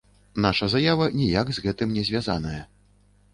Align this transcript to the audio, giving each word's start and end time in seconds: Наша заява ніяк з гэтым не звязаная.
Наша 0.45 0.69
заява 0.73 1.09
ніяк 1.19 1.51
з 1.59 1.65
гэтым 1.67 1.93
не 1.99 2.03
звязаная. 2.09 2.57